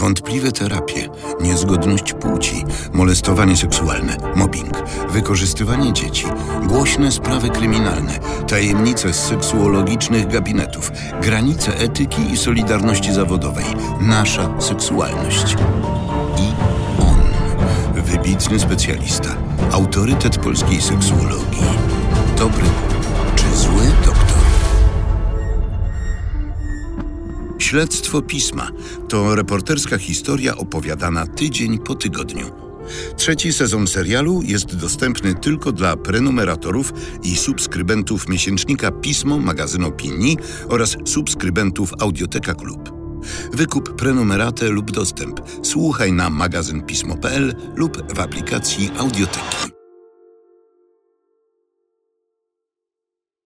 Wątpliwe 0.00 0.52
terapie, 0.52 1.08
niezgodność 1.40 2.12
płci, 2.12 2.64
molestowanie 2.92 3.56
seksualne, 3.56 4.16
mobbing, 4.34 4.82
wykorzystywanie 5.10 5.92
dzieci, 5.92 6.26
głośne 6.66 7.12
sprawy 7.12 7.48
kryminalne, 7.50 8.18
tajemnice 8.48 9.14
z 9.14 9.16
seksuologicznych 9.16 10.28
gabinetów, 10.28 10.92
granice 11.22 11.78
etyki 11.78 12.32
i 12.32 12.36
solidarności 12.36 13.14
zawodowej, 13.14 13.64
nasza 14.00 14.60
seksualność. 14.60 15.56
I 16.38 16.52
on, 17.02 17.20
wybitny 18.02 18.60
specjalista, 18.60 19.36
autorytet 19.72 20.38
polskiej 20.38 20.80
seksuologii. 20.80 21.66
Dobry 22.38 22.66
czy 23.36 23.56
zły 23.56 23.82
Śledztwo 27.66 28.22
pisma 28.22 28.70
to 29.08 29.34
reporterska 29.34 29.98
historia 29.98 30.56
opowiadana 30.56 31.26
tydzień 31.26 31.78
po 31.78 31.94
tygodniu. 31.94 32.50
Trzeci 33.16 33.52
sezon 33.52 33.86
serialu 33.86 34.42
jest 34.42 34.76
dostępny 34.76 35.34
tylko 35.34 35.72
dla 35.72 35.96
prenumeratorów 35.96 36.92
i 37.22 37.36
subskrybentów 37.36 38.28
miesięcznika 38.28 38.90
Pismo, 38.90 39.38
magazyn 39.38 39.84
opinii 39.84 40.36
oraz 40.68 40.96
subskrybentów 41.04 41.92
Audioteka 42.00 42.54
Klub. 42.54 42.92
Wykup 43.52 43.96
prenumeratę 43.96 44.68
lub 44.68 44.90
dostęp. 44.90 45.40
Słuchaj 45.62 46.12
na 46.12 46.30
magazynpismo.pl 46.30 47.54
lub 47.76 48.14
w 48.14 48.20
aplikacji 48.20 48.90
Audioteki. 48.98 49.75